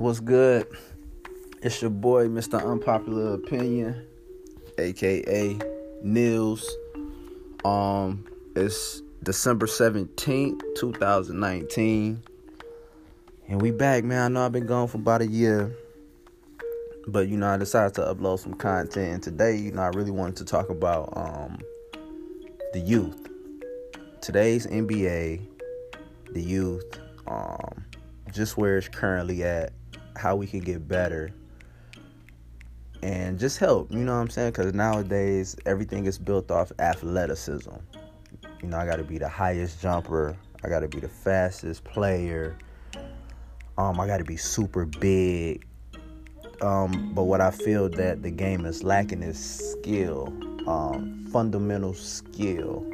[0.00, 0.66] What's good?
[1.60, 2.58] It's your boy, Mr.
[2.64, 4.06] Unpopular Opinion,
[4.78, 5.58] aka
[6.02, 6.66] Nils.
[7.66, 8.26] Um,
[8.56, 12.22] it's December 17th, 2019.
[13.48, 14.22] And we back, man.
[14.22, 15.70] I know I've been gone for about a year.
[17.06, 19.12] But you know, I decided to upload some content.
[19.12, 21.58] and Today, you know, I really wanted to talk about um
[22.72, 23.28] the youth.
[24.22, 25.42] Today's NBA,
[26.32, 27.84] the youth, um,
[28.32, 29.74] just where it's currently at,
[30.16, 31.32] how we can get better,
[33.02, 33.90] and just help.
[33.90, 34.52] You know what I'm saying?
[34.52, 37.74] Because nowadays everything is built off athleticism.
[38.62, 40.36] You know, I got to be the highest jumper.
[40.62, 42.56] I got to be the fastest player.
[43.78, 45.64] Um, I got to be super big.
[46.60, 50.26] Um, but what I feel that the game is lacking is skill,
[50.66, 52.84] um, fundamental skill.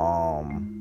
[0.00, 0.74] Um,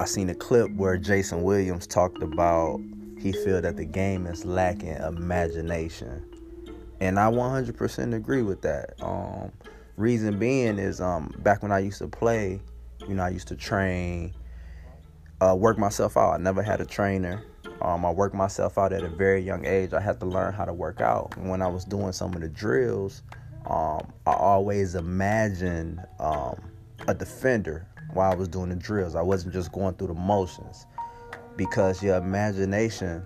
[0.00, 2.80] I seen a clip where Jason Williams talked about
[3.24, 6.22] he feel that the game is lacking imagination,
[7.00, 9.02] and I 100% agree with that.
[9.02, 9.50] Um,
[9.96, 12.60] reason being is um, back when I used to play,
[13.08, 14.34] you know, I used to train,
[15.40, 16.32] uh, work myself out.
[16.32, 17.42] I never had a trainer.
[17.80, 19.94] Um, I worked myself out at a very young age.
[19.94, 21.34] I had to learn how to work out.
[21.38, 23.22] And when I was doing some of the drills,
[23.64, 26.60] um, I always imagined um,
[27.08, 29.14] a defender while I was doing the drills.
[29.14, 30.84] I wasn't just going through the motions
[31.56, 33.24] because your imagination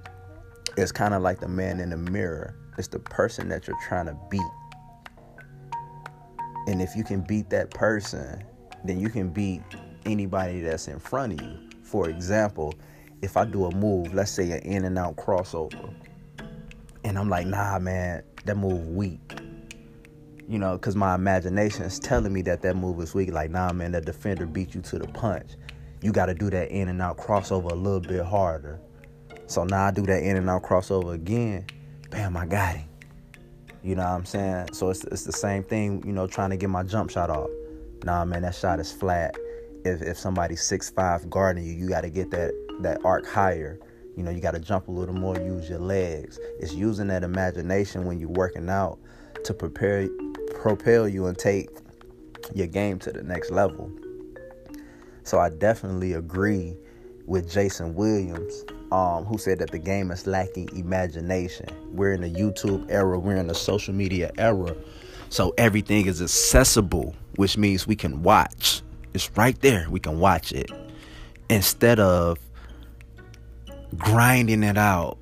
[0.76, 2.54] is kind of like the man in the mirror.
[2.76, 4.40] It's the person that you're trying to beat.
[6.66, 8.44] And if you can beat that person,
[8.84, 9.62] then you can beat
[10.04, 11.58] anybody that's in front of you.
[11.82, 12.74] For example,
[13.22, 15.92] if I do a move, let's say an in and out crossover,
[17.04, 19.40] and I'm like, nah, man, that move weak.
[20.46, 23.32] You know, because my imagination is telling me that that move is weak.
[23.32, 25.52] Like, nah, man, that defender beat you to the punch.
[26.00, 28.80] You got to do that in and out crossover a little bit harder.
[29.46, 31.66] So now I do that in and out crossover again.
[32.10, 32.88] Bam, I got him.
[33.82, 34.72] You know what I'm saying?
[34.72, 37.50] So it's, it's the same thing, you know, trying to get my jump shot off.
[38.04, 39.34] Nah, man, that shot is flat.
[39.84, 43.78] If, if somebody's six five guarding you, you got to get that that arc higher.
[44.16, 46.38] You know, you got to jump a little more, use your legs.
[46.58, 48.98] It's using that imagination when you're working out
[49.44, 50.08] to prepare,
[50.60, 51.70] propel you and take
[52.54, 53.90] your game to the next level.
[55.28, 56.74] So I definitely agree
[57.26, 61.68] with Jason Williams, um, who said that the game is lacking imagination.
[61.92, 64.74] We're in the YouTube era, we're in the social media era.
[65.28, 68.80] So everything is accessible, which means we can watch.
[69.12, 69.86] It's right there.
[69.90, 70.70] We can watch it.
[71.50, 72.38] Instead of
[73.98, 75.18] grinding it out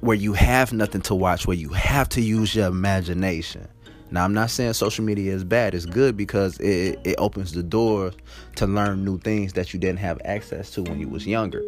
[0.00, 3.68] where you have nothing to watch, where you have to use your imagination.
[4.10, 5.74] Now, I'm not saying social media is bad.
[5.74, 8.12] It's good because it, it opens the door
[8.56, 11.62] to learn new things that you didn't have access to when you was younger.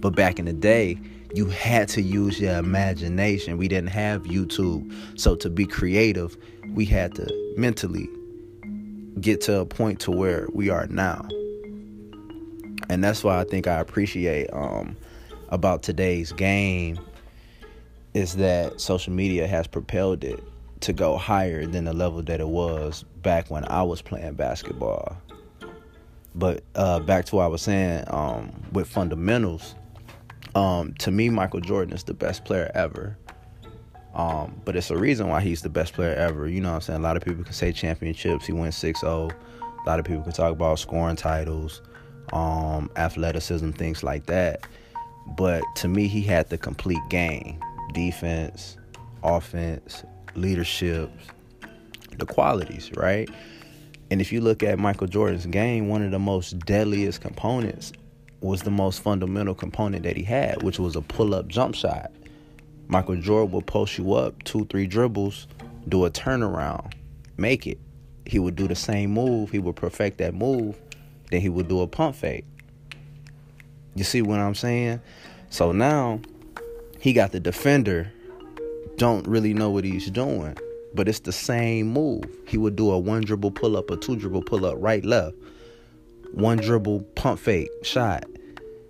[0.00, 0.98] But back in the day,
[1.34, 3.58] you had to use your imagination.
[3.58, 4.94] We didn't have YouTube.
[5.18, 6.36] So to be creative,
[6.72, 8.08] we had to mentally
[9.20, 11.28] get to a point to where we are now.
[12.88, 14.96] And that's why I think I appreciate um,
[15.48, 16.98] about today's game
[18.14, 20.42] is that social media has propelled it
[20.84, 25.16] to go higher than the level that it was back when I was playing basketball.
[26.34, 29.74] But uh, back to what I was saying um, with fundamentals,
[30.54, 33.16] um, to me, Michael Jordan is the best player ever.
[34.14, 36.46] Um, but it's a reason why he's the best player ever.
[36.48, 37.00] You know what I'm saying?
[37.00, 38.46] A lot of people can say championships.
[38.46, 39.30] He went 6 0.
[39.62, 41.80] A lot of people can talk about scoring titles,
[42.32, 44.66] um, athleticism, things like that.
[45.36, 47.58] But to me, he had the complete game
[47.92, 48.76] defense,
[49.22, 50.04] offense,
[50.36, 51.10] leadership,
[52.18, 53.28] the qualities, right?
[54.10, 57.92] And if you look at Michael Jordan's game, one of the most deadliest components
[58.40, 62.12] was the most fundamental component that he had, which was a pull up jump shot.
[62.86, 65.46] Michael Jordan would post you up two, three dribbles,
[65.88, 66.92] do a turnaround,
[67.36, 67.78] make it.
[68.26, 70.78] He would do the same move, he would perfect that move,
[71.30, 72.44] then he would do a pump fake.
[73.94, 75.00] You see what I'm saying?
[75.50, 76.20] So now
[77.00, 78.12] he got the defender,
[78.96, 80.56] don't really know what he's doing,
[80.94, 82.24] but it's the same move.
[82.46, 85.36] He would do a one dribble pull up, a two dribble pull up, right, left,
[86.32, 88.24] one dribble pump fake shot.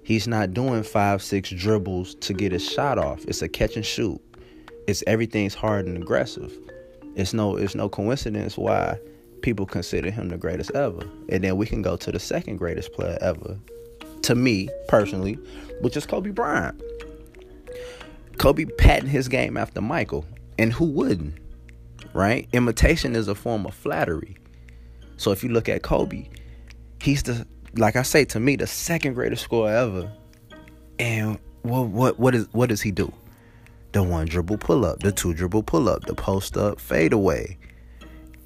[0.02, 3.24] He's not doing five, six dribbles to get his shot off.
[3.24, 4.20] It's a catch and shoot.
[4.86, 6.52] It's everything's hard and aggressive.
[7.16, 8.98] It's no, it's no coincidence why
[9.40, 11.08] people consider him the greatest ever.
[11.30, 13.58] And then we can go to the second greatest player ever,
[14.22, 15.38] to me personally,
[15.80, 16.80] which is Kobe Bryant.
[18.38, 20.24] Kobe patented his game after Michael,
[20.58, 21.38] and who wouldn't?
[22.12, 22.48] Right?
[22.52, 24.36] Imitation is a form of flattery.
[25.16, 26.28] So if you look at Kobe,
[27.00, 27.46] he's the
[27.76, 30.12] like I say to me the second greatest scorer ever.
[30.98, 33.12] And what what what is what does he do?
[33.94, 37.56] the one dribble pull up, the two dribble pull up, the post up fade away.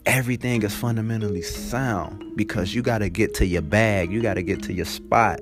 [0.04, 4.42] Everything is fundamentally sound because you got to get to your bag, you got to
[4.42, 5.40] get to your spot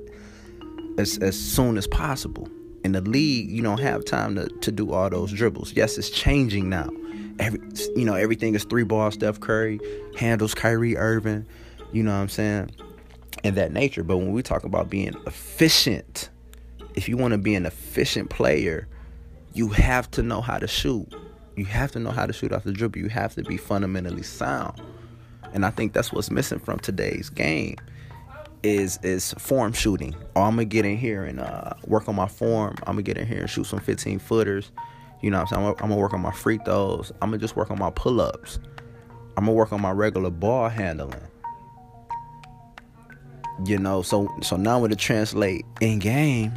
[0.96, 2.48] as, as soon as possible.
[2.86, 5.72] In the league, you don't have time to, to do all those dribbles.
[5.72, 6.88] Yes, it's changing now.
[7.40, 7.58] Every
[7.96, 9.80] you know, everything is three ball Steph Curry,
[10.16, 11.44] handles Kyrie Irving,
[11.90, 12.70] you know what I'm saying?
[13.42, 14.04] And that nature.
[14.04, 16.30] But when we talk about being efficient,
[16.94, 18.86] if you want to be an efficient player,
[19.52, 21.12] you have to know how to shoot.
[21.56, 23.00] You have to know how to shoot off the dribble.
[23.00, 24.80] You have to be fundamentally sound.
[25.52, 27.78] And I think that's what's missing from today's game
[28.66, 30.14] is is form shooting.
[30.34, 32.74] Oh, I'm gonna get in here and uh, work on my form.
[32.80, 34.72] I'm gonna get in here and shoot some 15 footers.
[35.22, 35.64] You know I'm saying?
[35.64, 37.12] I'm gonna work on my free throws.
[37.22, 38.58] I'm gonna just work on my pull ups.
[39.36, 41.20] I'm gonna work on my regular ball handling.
[43.64, 46.52] You know, so so now when it translate in game,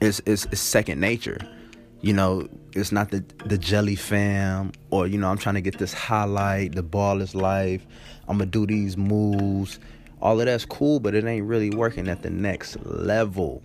[0.00, 1.38] it's, it's it's second nature.
[2.00, 5.78] You know, it's not the the jelly fam or you know I'm trying to get
[5.78, 6.74] this highlight.
[6.74, 7.86] The ball is life.
[8.28, 9.78] I'm gonna do these moves
[10.20, 13.62] all of that's cool, but it ain't really working at the next level.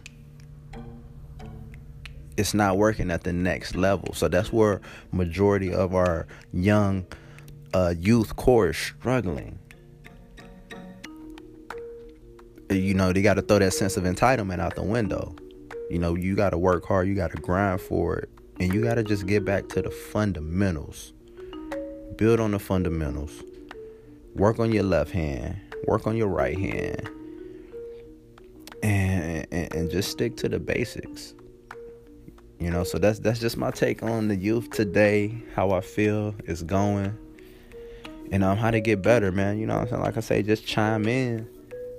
[2.37, 4.13] It's not working at the next level.
[4.13, 4.81] So that's where
[5.11, 7.05] majority of our young
[7.73, 9.59] uh, youth core is struggling.
[12.69, 15.35] You know, they got to throw that sense of entitlement out the window.
[15.89, 18.81] You know, you got to work hard, you got to grind for it, and you
[18.81, 21.13] got to just get back to the fundamentals.
[22.15, 23.43] Build on the fundamentals.
[24.35, 27.09] Work on your left hand work on your right hand
[28.83, 31.33] and, and, and just stick to the basics.
[32.59, 36.35] You know so that's that's just my take on the youth today how i feel
[36.45, 37.17] is going
[38.31, 39.57] and um how to get better man.
[39.57, 40.01] You know i'm saying?
[40.01, 41.47] Like i say just chime in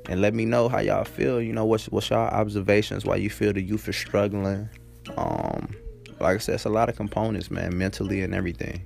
[0.08, 1.42] and let me know how y'all feel.
[1.42, 4.68] You know what's what's y'all observations why you feel the youth is struggling.
[5.16, 5.74] Um
[6.20, 8.84] like i said it's a lot of components man mentally and everything.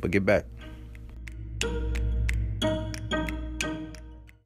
[0.00, 0.44] But get back